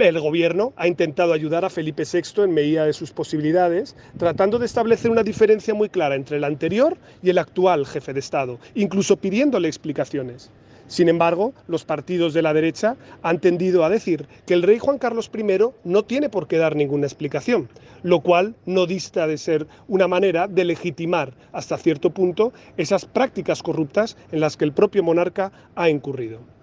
El 0.00 0.20
gobierno 0.20 0.72
ha 0.76 0.86
intentado 0.86 1.32
ayudar 1.32 1.64
a 1.64 1.70
Felipe 1.70 2.04
VI 2.04 2.42
en 2.44 2.54
medida 2.54 2.86
de 2.86 2.92
sus 2.92 3.10
posibilidades, 3.10 3.96
tratando 4.16 4.60
de 4.60 4.66
establecer 4.66 5.10
una 5.10 5.24
diferencia 5.24 5.74
muy 5.74 5.88
clara 5.88 6.14
entre 6.14 6.36
el 6.36 6.44
anterior 6.44 6.96
y 7.20 7.30
el 7.30 7.38
actual 7.38 7.84
jefe 7.84 8.12
de 8.12 8.20
Estado, 8.20 8.60
incluso 8.76 9.16
pidiéndole 9.16 9.66
explicaciones. 9.66 10.50
Sin 10.86 11.08
embargo, 11.08 11.52
los 11.66 11.84
partidos 11.84 12.32
de 12.32 12.42
la 12.42 12.54
derecha 12.54 12.96
han 13.22 13.40
tendido 13.40 13.84
a 13.84 13.90
decir 13.90 14.28
que 14.46 14.54
el 14.54 14.62
rey 14.62 14.78
Juan 14.78 14.98
Carlos 14.98 15.30
I 15.36 15.44
no 15.82 16.04
tiene 16.04 16.28
por 16.28 16.46
qué 16.46 16.58
dar 16.58 16.76
ninguna 16.76 17.06
explicación, 17.06 17.68
lo 18.04 18.20
cual 18.20 18.54
no 18.66 18.86
dista 18.86 19.26
de 19.26 19.36
ser 19.36 19.66
una 19.88 20.06
manera 20.06 20.46
de 20.46 20.64
legitimar 20.64 21.34
hasta 21.50 21.76
cierto 21.76 22.10
punto 22.10 22.52
esas 22.76 23.04
prácticas 23.04 23.64
corruptas 23.64 24.16
en 24.30 24.40
las 24.40 24.56
que 24.56 24.64
el 24.64 24.72
propio 24.72 25.02
monarca 25.02 25.50
ha 25.74 25.90
incurrido. 25.90 26.57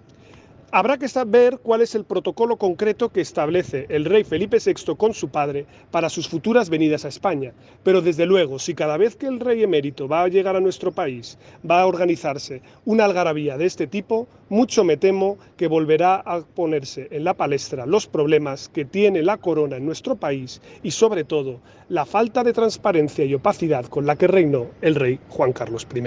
Habrá 0.76 0.98
que 0.98 1.08
saber 1.08 1.60
cuál 1.62 1.80
es 1.80 1.94
el 1.94 2.04
protocolo 2.04 2.58
concreto 2.58 3.08
que 3.08 3.22
establece 3.22 3.86
el 3.88 4.04
rey 4.04 4.24
Felipe 4.24 4.58
VI 4.62 4.94
con 4.94 5.14
su 5.14 5.30
padre 5.30 5.64
para 5.90 6.10
sus 6.10 6.28
futuras 6.28 6.68
venidas 6.68 7.06
a 7.06 7.08
España, 7.08 7.54
pero 7.82 8.02
desde 8.02 8.26
luego, 8.26 8.58
si 8.58 8.74
cada 8.74 8.98
vez 8.98 9.16
que 9.16 9.26
el 9.26 9.40
rey 9.40 9.62
emérito 9.62 10.06
va 10.06 10.24
a 10.24 10.28
llegar 10.28 10.54
a 10.54 10.60
nuestro 10.60 10.92
país 10.92 11.38
va 11.64 11.80
a 11.80 11.86
organizarse 11.86 12.60
una 12.84 13.06
algarabía 13.06 13.56
de 13.56 13.64
este 13.64 13.86
tipo, 13.86 14.28
mucho 14.50 14.84
me 14.84 14.98
temo 14.98 15.38
que 15.56 15.66
volverá 15.66 16.16
a 16.16 16.42
ponerse 16.42 17.08
en 17.10 17.24
la 17.24 17.32
palestra 17.32 17.86
los 17.86 18.06
problemas 18.06 18.68
que 18.68 18.84
tiene 18.84 19.22
la 19.22 19.38
corona 19.38 19.78
en 19.78 19.86
nuestro 19.86 20.16
país 20.16 20.60
y 20.82 20.90
sobre 20.90 21.24
todo 21.24 21.62
la 21.88 22.04
falta 22.04 22.44
de 22.44 22.52
transparencia 22.52 23.24
y 23.24 23.32
opacidad 23.32 23.86
con 23.86 24.04
la 24.04 24.16
que 24.16 24.26
reinó 24.26 24.66
el 24.82 24.94
rey 24.94 25.20
Juan 25.30 25.54
Carlos 25.54 25.86
I. 25.94 26.02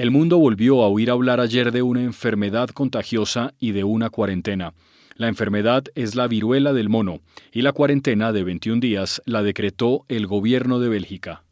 El 0.00 0.10
mundo 0.10 0.38
volvió 0.38 0.82
a 0.82 0.88
oír 0.88 1.10
hablar 1.10 1.40
ayer 1.40 1.72
de 1.72 1.82
una 1.82 2.02
enfermedad 2.02 2.70
contagiosa 2.70 3.52
y 3.60 3.72
de 3.72 3.84
una 3.84 4.08
cuarentena. 4.08 4.72
La 5.16 5.28
enfermedad 5.28 5.84
es 5.94 6.14
la 6.14 6.26
viruela 6.26 6.72
del 6.72 6.88
mono 6.88 7.20
y 7.52 7.60
la 7.60 7.72
cuarentena 7.72 8.32
de 8.32 8.42
21 8.42 8.80
días 8.80 9.20
la 9.26 9.42
decretó 9.42 10.06
el 10.08 10.26
gobierno 10.26 10.78
de 10.78 10.88
Bélgica. 10.88 11.44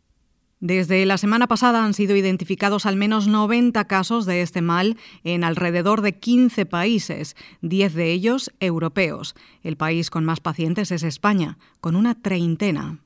Desde 0.60 1.04
la 1.04 1.18
semana 1.18 1.46
pasada 1.46 1.84
han 1.84 1.92
sido 1.92 2.16
identificados 2.16 2.86
al 2.86 2.96
menos 2.96 3.28
90 3.28 3.84
casos 3.84 4.24
de 4.24 4.40
este 4.40 4.62
mal 4.62 4.96
en 5.24 5.44
alrededor 5.44 6.00
de 6.00 6.16
15 6.16 6.64
países, 6.64 7.36
10 7.60 7.92
de 7.92 8.12
ellos 8.12 8.50
europeos. 8.60 9.34
El 9.62 9.76
país 9.76 10.08
con 10.08 10.24
más 10.24 10.40
pacientes 10.40 10.90
es 10.90 11.02
España, 11.02 11.58
con 11.82 11.96
una 11.96 12.14
treintena. 12.14 12.98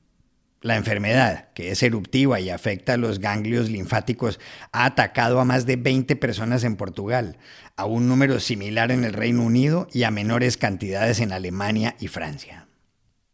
La 0.63 0.77
enfermedad, 0.77 1.49
que 1.53 1.71
es 1.71 1.83
eruptiva 1.83 2.39
y 2.39 2.49
afecta 2.49 2.93
a 2.93 2.97
los 2.97 3.19
ganglios 3.19 3.69
linfáticos, 3.69 4.39
ha 4.71 4.85
atacado 4.85 5.41
a 5.41 5.45
más 5.45 5.65
de 5.65 5.75
20 5.75 6.15
personas 6.15 6.63
en 6.63 6.77
Portugal, 6.77 7.37
a 7.75 7.83
un 7.83 8.07
número 8.07 8.39
similar 8.39 8.89
en 8.89 9.03
el 9.03 9.11
Reino 9.11 9.43
Unido 9.43 9.89
y 9.91 10.03
a 10.03 10.11
menores 10.11 10.55
cantidades 10.55 11.19
en 11.19 11.33
Alemania 11.33 11.97
y 11.99 12.07
Francia. 12.07 12.69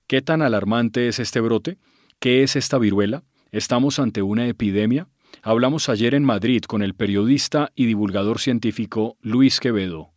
¿Qué 0.07 0.23
tan 0.23 0.41
alarmante 0.41 1.07
es 1.07 1.19
este 1.19 1.39
brote? 1.39 1.77
¿Qué 2.19 2.41
es 2.41 2.55
esta 2.55 2.79
viruela? 2.79 3.23
¿Estamos 3.51 3.99
ante 3.99 4.23
una 4.23 4.47
epidemia? 4.47 5.07
Hablamos 5.43 5.87
ayer 5.87 6.15
en 6.15 6.23
Madrid 6.23 6.63
con 6.63 6.81
el 6.81 6.95
periodista 6.95 7.71
y 7.75 7.85
divulgador 7.85 8.39
científico 8.39 9.17
Luis 9.21 9.59
Quevedo. 9.59 10.09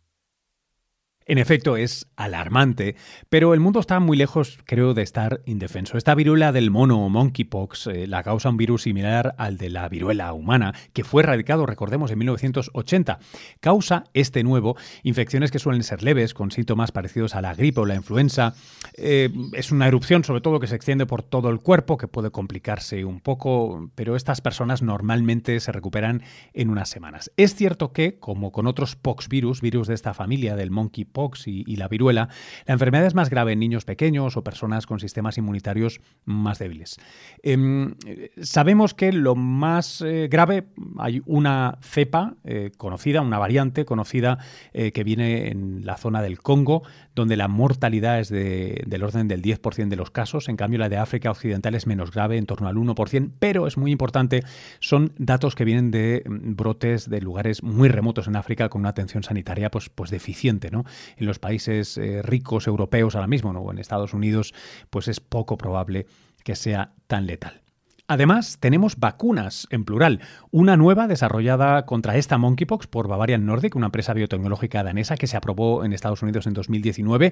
En 1.25 1.37
efecto, 1.37 1.77
es 1.77 2.07
alarmante, 2.15 2.95
pero 3.29 3.53
el 3.53 3.59
mundo 3.59 3.79
está 3.79 3.99
muy 3.99 4.17
lejos, 4.17 4.59
creo, 4.65 4.93
de 4.93 5.03
estar 5.03 5.41
indefenso. 5.45 5.97
Esta 5.97 6.15
viruela 6.15 6.51
del 6.51 6.69
mono 6.69 7.05
o 7.05 7.09
monkeypox 7.09 7.87
eh, 7.87 8.07
la 8.07 8.23
causa 8.23 8.49
un 8.49 8.57
virus 8.57 8.83
similar 8.83 9.33
al 9.37 9.57
de 9.57 9.69
la 9.69 9.87
viruela 9.87 10.33
humana, 10.33 10.73
que 10.91 11.03
fue 11.03 11.23
erradicado, 11.23 11.65
recordemos, 11.65 12.11
en 12.11 12.19
1980. 12.19 13.19
Causa 13.61 14.03
este 14.13 14.43
nuevo 14.43 14.75
infecciones 15.03 15.51
que 15.51 15.59
suelen 15.59 15.83
ser 15.83 16.03
leves, 16.03 16.33
con 16.33 16.51
síntomas 16.51 16.91
parecidos 16.91 17.35
a 17.35 17.41
la 17.41 17.55
gripe 17.55 17.81
o 17.81 17.85
la 17.85 17.95
influenza. 17.95 18.53
Eh, 18.95 19.29
es 19.53 19.71
una 19.71 19.87
erupción, 19.87 20.23
sobre 20.23 20.41
todo, 20.41 20.59
que 20.59 20.67
se 20.67 20.75
extiende 20.75 21.05
por 21.05 21.23
todo 21.23 21.49
el 21.49 21.59
cuerpo, 21.59 21.97
que 21.97 22.07
puede 22.07 22.31
complicarse 22.31 23.05
un 23.05 23.21
poco, 23.21 23.89
pero 23.95 24.15
estas 24.15 24.41
personas 24.41 24.81
normalmente 24.81 25.59
se 25.59 25.71
recuperan 25.71 26.21
en 26.53 26.69
unas 26.69 26.89
semanas. 26.89 27.31
Es 27.37 27.55
cierto 27.55 27.93
que, 27.93 28.19
como 28.19 28.51
con 28.51 28.67
otros 28.67 28.95
poxvirus, 28.95 29.61
virus 29.61 29.87
de 29.87 29.93
esta 29.93 30.13
familia 30.13 30.55
del 30.55 30.71
monkeypox, 30.71 31.12
pox 31.13 31.47
y, 31.47 31.63
la 31.75 31.87
viruela, 31.87 32.29
la 32.65 32.73
enfermedad 32.73 33.05
es 33.05 33.15
más 33.15 33.29
grave 33.29 33.53
en 33.53 33.59
niños 33.59 33.85
pequeños 33.85 34.35
o 34.35 34.43
personas 34.43 34.85
con 34.85 34.99
sistemas 34.99 35.37
inmunitarios 35.37 36.01
más 36.25 36.59
débiles. 36.59 36.97
Em, 37.41 37.95
sabemos 38.41 38.93
que 38.93 39.13
lo 39.13 39.35
más 39.35 40.01
eh, 40.01 40.27
grave, 40.29 40.65
hay 40.97 41.21
una 41.25 41.77
cepa 41.81 42.35
eh, 42.43 42.71
conocida, 42.77 43.21
una 43.21 43.39
variante 43.39 43.85
conocida 43.85 44.39
eh, 44.73 44.91
que 44.91 45.03
viene 45.03 45.49
en 45.49 45.85
la 45.85 45.97
zona 45.97 46.21
del 46.21 46.39
Congo, 46.39 46.83
donde 47.15 47.37
la 47.37 47.47
mortalidad 47.47 48.19
es 48.19 48.29
del 48.29 49.03
orden 49.03 49.27
del 49.27 49.41
10% 49.41 49.87
de 49.87 49.95
los 49.95 50.11
casos, 50.11 50.49
en 50.49 50.57
cambio 50.57 50.79
la 50.79 50.89
de 50.89 50.97
África 50.97 51.29
Occidental 51.31 51.75
es 51.75 51.85
menos 51.87 52.11
grave, 52.11 52.37
en 52.37 52.45
torno 52.45 52.67
al 52.67 52.75
1%, 52.75 53.31
pero 53.39 53.67
es 53.67 53.77
muy 53.77 53.91
importante, 53.91 54.43
son 54.79 55.13
datos 55.17 55.55
que 55.55 55.65
vienen 55.65 55.91
de 55.91 56.23
mm, 56.25 56.55
brotes 56.55 57.09
de 57.09 57.21
lugares 57.21 57.61
muy 57.61 57.89
remotos 57.89 58.27
en 58.27 58.35
África 58.35 58.69
con 58.69 58.81
una 58.81 58.89
atención 58.89 59.23
sanitaria 59.23 59.69
pues, 59.69 59.89
pues 59.89 60.09
deficiente. 60.09 60.71
¿no? 60.71 60.85
En 61.17 61.25
los 61.25 61.39
países 61.39 61.97
eh, 61.97 62.21
ricos 62.21 62.67
europeos 62.67 63.15
ahora 63.15 63.27
mismo, 63.27 63.53
¿no? 63.53 63.61
o 63.61 63.71
en 63.71 63.79
Estados 63.79 64.13
Unidos, 64.13 64.53
pues 64.89 65.07
es 65.07 65.19
poco 65.19 65.57
probable 65.57 66.05
que 66.43 66.55
sea 66.55 66.93
tan 67.07 67.25
letal. 67.25 67.62
Además, 68.05 68.57
tenemos 68.59 68.97
vacunas, 68.97 69.65
en 69.69 69.85
plural. 69.85 70.19
Una 70.51 70.75
nueva 70.75 71.07
desarrollada 71.07 71.85
contra 71.85 72.17
esta 72.17 72.37
monkeypox 72.37 72.85
por 72.85 73.07
Bavarian 73.07 73.45
Nordic, 73.45 73.77
una 73.77 73.85
empresa 73.85 74.13
biotecnológica 74.13 74.83
danesa 74.83 75.15
que 75.15 75.25
se 75.25 75.37
aprobó 75.37 75.85
en 75.85 75.93
Estados 75.93 76.21
Unidos 76.21 76.45
en 76.45 76.53
2019. 76.53 77.31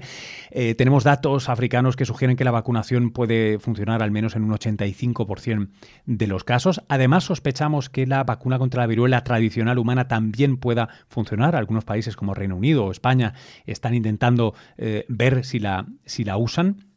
Eh, 0.50 0.74
tenemos 0.74 1.04
datos 1.04 1.50
africanos 1.50 1.94
que 1.94 2.06
sugieren 2.06 2.38
que 2.38 2.44
la 2.44 2.52
vacunación 2.52 3.10
puede 3.10 3.58
funcionar 3.58 4.02
al 4.02 4.10
menos 4.12 4.34
en 4.34 4.44
un 4.44 4.52
85% 4.52 5.68
de 6.06 6.26
los 6.26 6.42
casos. 6.42 6.80
Además, 6.88 7.24
sospechamos 7.24 7.90
que 7.90 8.06
la 8.06 8.24
vacuna 8.24 8.58
contra 8.58 8.80
la 8.80 8.86
viruela 8.86 9.24
tradicional 9.24 9.78
humana 9.78 10.08
también 10.08 10.56
pueda 10.56 10.88
funcionar. 11.08 11.54
Algunos 11.54 11.84
países 11.84 12.16
como 12.16 12.32
Reino 12.32 12.56
Unido 12.56 12.86
o 12.86 12.90
España 12.92 13.34
están 13.66 13.94
intentando 13.94 14.54
eh, 14.78 15.04
ver 15.08 15.44
si 15.44 15.58
la, 15.58 15.84
si 16.06 16.24
la 16.24 16.38
usan. 16.38 16.91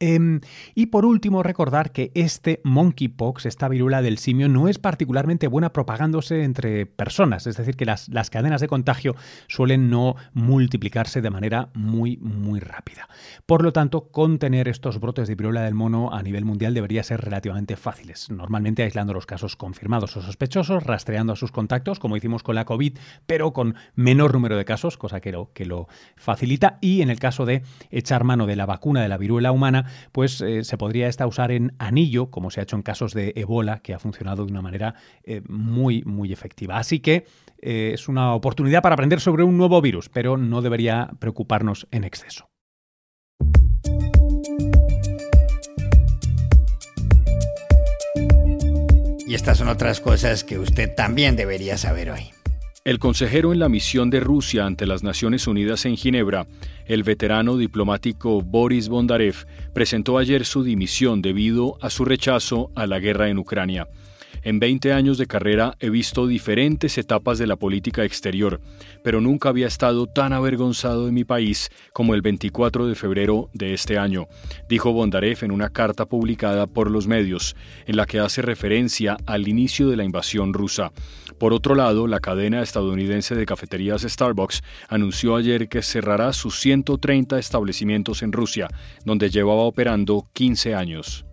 Em, 0.00 0.40
y 0.74 0.86
por 0.86 1.04
último, 1.04 1.42
recordar 1.42 1.90
que 1.90 2.12
este 2.14 2.60
monkeypox, 2.62 3.46
esta 3.46 3.68
viruela 3.68 4.00
del 4.00 4.18
simio, 4.18 4.48
no 4.48 4.68
es 4.68 4.78
particularmente 4.78 5.48
buena 5.48 5.72
propagándose 5.72 6.44
entre 6.44 6.86
personas, 6.86 7.46
es 7.46 7.56
decir, 7.56 7.76
que 7.76 7.84
las, 7.84 8.08
las, 8.08 8.30
cadenas 8.30 8.60
de 8.60 8.68
contagio 8.68 9.16
suelen 9.48 9.90
no 9.90 10.14
multiplicarse 10.34 11.20
de 11.20 11.30
manera 11.30 11.70
muy, 11.74 12.16
muy 12.18 12.60
rápida. 12.60 13.08
Por 13.46 13.62
lo 13.62 13.72
tanto, 13.72 14.08
contener 14.08 14.68
estos 14.68 15.00
brotes 15.00 15.26
de 15.26 15.34
viruela 15.34 15.62
del 15.62 15.74
mono 15.74 16.12
a 16.12 16.22
nivel 16.22 16.44
mundial 16.44 16.74
debería 16.74 17.02
ser 17.02 17.20
relativamente 17.20 17.76
fáciles, 17.76 18.30
normalmente 18.30 18.84
aislando 18.84 19.12
los 19.12 19.26
casos 19.26 19.56
confirmados 19.56 20.16
o 20.16 20.22
sospechosos, 20.22 20.84
rastreando 20.84 21.32
a 21.32 21.36
sus 21.36 21.50
contactos, 21.50 21.98
como 21.98 22.16
hicimos 22.16 22.42
con 22.42 22.54
la 22.54 22.64
COVID, 22.64 22.96
pero 23.26 23.52
con 23.52 23.74
menor 23.96 24.32
número 24.34 24.56
de 24.56 24.64
casos, 24.64 24.96
cosa 24.96 25.20
que 25.20 25.32
lo, 25.32 25.50
que 25.52 25.64
lo 25.64 25.88
facilita, 26.16 26.78
y 26.80 27.02
en 27.02 27.10
el 27.10 27.18
caso 27.18 27.46
de 27.46 27.62
echar 27.90 28.22
mano 28.22 28.46
de 28.46 28.54
la 28.54 28.66
vacuna 28.66 29.02
de 29.02 29.08
la 29.08 29.16
viruela 29.16 29.50
humana, 29.50 29.87
pues 30.12 30.40
eh, 30.40 30.64
se 30.64 30.78
podría 30.78 31.08
esta 31.08 31.26
usar 31.26 31.50
en 31.50 31.74
anillo, 31.78 32.30
como 32.30 32.50
se 32.50 32.60
ha 32.60 32.62
hecho 32.62 32.76
en 32.76 32.82
casos 32.82 33.14
de 33.14 33.32
Ebola, 33.36 33.80
que 33.80 33.94
ha 33.94 33.98
funcionado 33.98 34.44
de 34.44 34.52
una 34.52 34.62
manera 34.62 34.94
eh, 35.24 35.42
muy, 35.48 36.02
muy 36.04 36.32
efectiva. 36.32 36.78
Así 36.78 37.00
que 37.00 37.26
eh, 37.60 37.92
es 37.94 38.08
una 38.08 38.34
oportunidad 38.34 38.82
para 38.82 38.94
aprender 38.94 39.20
sobre 39.20 39.44
un 39.44 39.56
nuevo 39.56 39.80
virus, 39.80 40.08
pero 40.08 40.36
no 40.36 40.62
debería 40.62 41.10
preocuparnos 41.18 41.86
en 41.90 42.04
exceso. 42.04 42.48
Y 49.26 49.34
estas 49.34 49.58
son 49.58 49.68
otras 49.68 50.00
cosas 50.00 50.42
que 50.42 50.58
usted 50.58 50.94
también 50.94 51.36
debería 51.36 51.76
saber 51.76 52.10
hoy. 52.10 52.30
El 52.88 52.98
consejero 52.98 53.52
en 53.52 53.58
la 53.58 53.68
misión 53.68 54.08
de 54.08 54.20
Rusia 54.20 54.64
ante 54.64 54.86
las 54.86 55.02
Naciones 55.02 55.46
Unidas 55.46 55.84
en 55.84 55.98
Ginebra, 55.98 56.46
el 56.88 57.04
veterano 57.04 57.56
diplomático 57.56 58.42
Boris 58.42 58.88
Bondarev, 58.88 59.46
presentó 59.72 60.18
ayer 60.18 60.44
su 60.44 60.64
dimisión 60.64 61.22
debido 61.22 61.78
a 61.80 61.90
su 61.90 62.04
rechazo 62.04 62.72
a 62.74 62.86
la 62.86 62.98
guerra 62.98 63.28
en 63.28 63.38
Ucrania. 63.38 63.86
En 64.42 64.60
20 64.60 64.92
años 64.92 65.18
de 65.18 65.26
carrera 65.26 65.74
he 65.80 65.90
visto 65.90 66.26
diferentes 66.26 66.96
etapas 66.98 67.38
de 67.38 67.46
la 67.46 67.56
política 67.56 68.04
exterior, 68.04 68.60
pero 69.02 69.20
nunca 69.20 69.48
había 69.48 69.66
estado 69.66 70.06
tan 70.06 70.32
avergonzado 70.32 71.06
de 71.06 71.12
mi 71.12 71.24
país 71.24 71.70
como 71.92 72.14
el 72.14 72.22
24 72.22 72.86
de 72.86 72.94
febrero 72.94 73.50
de 73.52 73.74
este 73.74 73.98
año, 73.98 74.28
dijo 74.68 74.92
Bondarev 74.92 75.38
en 75.42 75.50
una 75.50 75.70
carta 75.70 76.06
publicada 76.06 76.66
por 76.66 76.90
los 76.90 77.06
medios, 77.06 77.56
en 77.86 77.96
la 77.96 78.06
que 78.06 78.20
hace 78.20 78.42
referencia 78.42 79.16
al 79.26 79.48
inicio 79.48 79.88
de 79.88 79.96
la 79.96 80.04
invasión 80.04 80.52
rusa. 80.52 80.92
Por 81.38 81.52
otro 81.52 81.74
lado, 81.74 82.06
la 82.06 82.20
cadena 82.20 82.62
estadounidense 82.62 83.34
de 83.34 83.46
cafeterías 83.46 84.02
Starbucks 84.02 84.62
anunció 84.88 85.36
ayer 85.36 85.68
que 85.68 85.82
cerrará 85.82 86.32
sus 86.32 86.58
130 86.60 87.38
establecimientos 87.38 88.22
en 88.22 88.32
Rusia, 88.32 88.68
donde 89.04 89.30
llevaba 89.30 89.62
operando 89.62 90.26
15 90.32 90.74
años. 90.74 91.27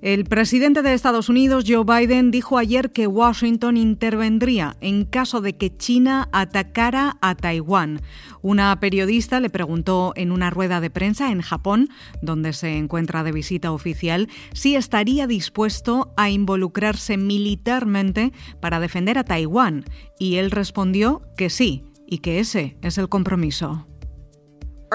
El 0.00 0.26
presidente 0.26 0.82
de 0.82 0.94
Estados 0.94 1.28
Unidos, 1.28 1.64
Joe 1.66 1.82
Biden, 1.84 2.30
dijo 2.30 2.56
ayer 2.56 2.92
que 2.92 3.08
Washington 3.08 3.76
intervendría 3.76 4.76
en 4.80 5.04
caso 5.04 5.40
de 5.40 5.56
que 5.56 5.76
China 5.76 6.28
atacara 6.30 7.18
a 7.20 7.34
Taiwán. 7.34 8.00
Una 8.40 8.78
periodista 8.78 9.40
le 9.40 9.50
preguntó 9.50 10.12
en 10.14 10.30
una 10.30 10.50
rueda 10.50 10.80
de 10.80 10.90
prensa 10.90 11.32
en 11.32 11.40
Japón, 11.40 11.88
donde 12.22 12.52
se 12.52 12.76
encuentra 12.76 13.24
de 13.24 13.32
visita 13.32 13.72
oficial, 13.72 14.28
si 14.52 14.76
estaría 14.76 15.26
dispuesto 15.26 16.14
a 16.16 16.30
involucrarse 16.30 17.16
militarmente 17.16 18.32
para 18.60 18.78
defender 18.78 19.18
a 19.18 19.24
Taiwán, 19.24 19.84
y 20.16 20.36
él 20.36 20.52
respondió 20.52 21.22
que 21.36 21.50
sí, 21.50 21.82
y 22.06 22.18
que 22.18 22.38
ese 22.38 22.76
es 22.82 22.98
el 22.98 23.08
compromiso. 23.08 23.84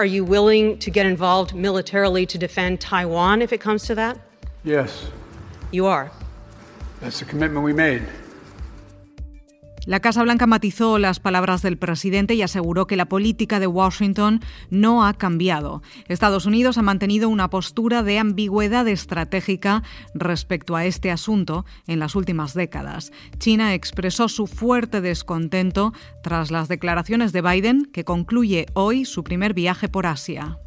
You 0.02 0.24
willing 0.24 0.78
to 0.78 0.90
get 0.90 1.04
involved 1.04 1.54
militarily 1.54 2.26
to 2.26 2.38
defend 2.38 2.80
Taiwan 2.80 3.42
if 3.42 3.52
it? 3.52 3.60
Yes. 4.64 5.10
You 5.72 5.86
are. 5.86 6.10
That's 7.00 7.18
the 7.18 7.26
commitment 7.26 7.64
we 7.64 7.74
made. 7.74 8.02
La 9.86 10.00
Casa 10.00 10.22
Blanca 10.22 10.46
matizó 10.46 10.98
las 10.98 11.20
palabras 11.20 11.60
del 11.60 11.76
presidente 11.76 12.34
y 12.34 12.40
aseguró 12.40 12.86
que 12.86 12.96
la 12.96 13.04
política 13.04 13.60
de 13.60 13.66
Washington 13.66 14.40
no 14.70 15.04
ha 15.04 15.12
cambiado. 15.12 15.82
Estados 16.08 16.46
Unidos 16.46 16.78
ha 16.78 16.82
mantenido 16.82 17.28
una 17.28 17.50
postura 17.50 18.02
de 18.02 18.18
ambigüedad 18.18 18.88
estratégica 18.88 19.82
respecto 20.14 20.74
a 20.74 20.86
este 20.86 21.10
asunto 21.10 21.66
en 21.86 21.98
las 21.98 22.14
últimas 22.14 22.54
décadas. 22.54 23.12
China 23.38 23.74
expresó 23.74 24.30
su 24.30 24.46
fuerte 24.46 25.02
descontento 25.02 25.92
tras 26.22 26.50
las 26.50 26.68
declaraciones 26.68 27.32
de 27.32 27.42
Biden, 27.42 27.84
que 27.92 28.04
concluye 28.04 28.64
hoy 28.72 29.04
su 29.04 29.22
primer 29.22 29.52
viaje 29.52 29.90
por 29.90 30.06
Asia. 30.06 30.58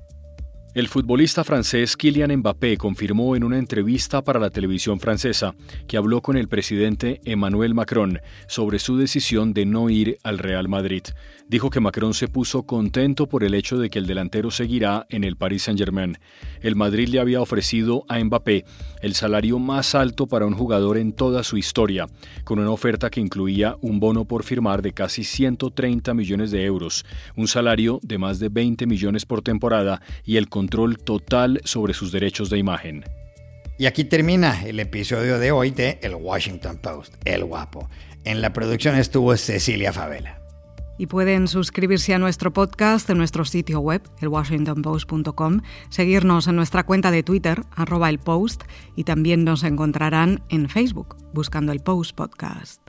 El 0.78 0.90
futbolista 0.90 1.44
francés 1.44 1.98
Kylian 1.98 2.32
Mbappé 2.38 2.78
confirmó 2.78 3.36
en 3.36 3.44
una 3.44 3.58
entrevista 3.58 4.24
para 4.24 4.40
la 4.40 4.52
televisión 4.52 5.00
francesa 5.00 5.56
que 5.88 5.98
habló 5.98 6.22
con 6.22 6.38
el 6.38 6.50
presidente 6.50 7.20
Emmanuel 7.26 7.74
Macron 7.74 8.20
sobre 8.48 8.78
su 8.78 8.96
decisión 8.96 9.56
de 9.56 9.66
no 9.66 9.90
ir 9.90 10.20
al 10.22 10.38
Real 10.38 10.68
Madrid. 10.68 11.02
Dijo 11.48 11.72
que 11.72 11.80
Macron 11.80 12.14
se 12.14 12.28
puso 12.28 12.68
contento 12.68 13.28
por 13.28 13.44
el 13.44 13.56
hecho 13.56 13.80
de 13.80 13.90
que 13.90 13.98
el 13.98 14.06
delantero 14.06 14.52
seguirá 14.52 15.08
en 15.10 15.24
el 15.24 15.36
Paris 15.36 15.64
Saint-Germain. 15.64 16.20
El 16.62 16.76
Madrid 16.76 17.08
le 17.08 17.22
había 17.22 17.42
ofrecido 17.42 18.06
a 18.08 18.20
Mbappé 18.24 18.64
el 19.02 19.16
salario 19.16 19.58
más 19.58 19.96
alto 19.96 20.28
para 20.28 20.46
un 20.46 20.54
jugador 20.54 20.98
en 21.00 21.12
toda 21.12 21.44
su 21.44 21.58
historia, 21.58 22.06
con 22.44 22.60
una 22.60 22.70
oferta 22.70 23.10
que 23.10 23.22
incluía 23.22 23.78
un 23.82 24.00
bono 24.00 24.26
por 24.26 24.44
firmar 24.44 24.84
de 24.84 24.94
casi 24.94 25.24
130 25.24 26.14
millones 26.14 26.52
de 26.52 26.66
euros, 26.66 27.04
un 27.36 27.48
salario 27.48 28.00
de 28.04 28.20
más 28.20 28.38
de 28.38 28.50
20 28.50 28.86
millones 28.86 29.26
por 29.26 29.42
temporada 29.42 30.02
y 30.24 30.38
el 30.38 30.50
control 30.68 30.98
total 30.98 31.62
sobre 31.64 31.94
sus 31.94 32.12
derechos 32.12 32.50
de 32.50 32.58
imagen. 32.58 33.06
Y 33.78 33.86
aquí 33.86 34.04
termina 34.04 34.64
el 34.66 34.82
episodio 34.82 35.40
de 35.40 35.52
hoy 35.52 35.72
de 35.72 35.98
El 36.02 36.16
Washington 36.16 36.78
Post, 36.78 37.14
El 37.24 37.46
Guapo. 37.46 37.90
En 38.26 38.42
la 38.42 38.52
producción 38.52 38.96
estuvo 38.96 39.36
Cecilia 39.38 39.94
Favela. 39.94 40.42
Y 40.98 41.06
pueden 41.06 41.48
suscribirse 41.48 42.14
a 42.14 42.20
nuestro 42.20 42.52
podcast 42.52 43.10
en 43.10 43.18
nuestro 43.18 43.46
sitio 43.46 43.80
web, 43.80 44.02
elwashingtonpost.com, 44.20 45.62
seguirnos 45.90 46.48
en 46.48 46.56
nuestra 46.58 46.84
cuenta 46.84 47.12
de 47.12 47.24
Twitter, 47.24 47.62
arroba 47.74 48.10
el 48.10 48.20
post, 48.20 48.64
y 48.96 49.06
también 49.06 49.46
nos 49.46 49.64
encontrarán 49.64 50.44
en 50.50 50.68
Facebook, 50.68 51.16
buscando 51.34 51.72
el 51.72 51.80
Post 51.80 52.14
Podcast. 52.16 52.82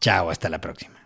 Chao, 0.00 0.30
hasta 0.30 0.48
la 0.50 0.60
próxima. 0.60 0.97